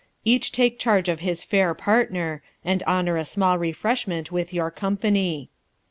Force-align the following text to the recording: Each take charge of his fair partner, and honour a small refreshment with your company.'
Each 0.25 0.51
take 0.51 0.79
charge 0.79 1.09
of 1.09 1.19
his 1.19 1.43
fair 1.43 1.75
partner, 1.75 2.41
and 2.65 2.81
honour 2.87 3.17
a 3.17 3.23
small 3.23 3.59
refreshment 3.59 4.31
with 4.31 4.51
your 4.51 4.71
company.' 4.71 5.51